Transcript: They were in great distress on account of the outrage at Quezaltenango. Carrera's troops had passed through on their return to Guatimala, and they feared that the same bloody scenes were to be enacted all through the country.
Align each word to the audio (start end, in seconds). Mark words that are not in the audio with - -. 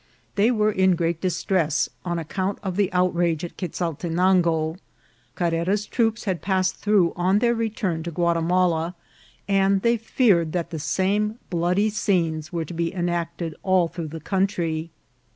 They 0.33 0.49
were 0.49 0.71
in 0.71 0.95
great 0.95 1.21
distress 1.21 1.87
on 2.03 2.17
account 2.17 2.57
of 2.63 2.75
the 2.75 2.91
outrage 2.91 3.43
at 3.45 3.55
Quezaltenango. 3.55 4.77
Carrera's 5.35 5.85
troops 5.85 6.23
had 6.23 6.41
passed 6.41 6.77
through 6.77 7.13
on 7.15 7.37
their 7.37 7.53
return 7.53 8.01
to 8.01 8.11
Guatimala, 8.11 8.95
and 9.47 9.83
they 9.83 9.97
feared 9.97 10.53
that 10.53 10.71
the 10.71 10.79
same 10.79 11.37
bloody 11.51 11.91
scenes 11.91 12.51
were 12.51 12.65
to 12.65 12.73
be 12.73 12.91
enacted 12.91 13.53
all 13.61 13.87
through 13.87 14.07
the 14.07 14.19
country. 14.19 14.89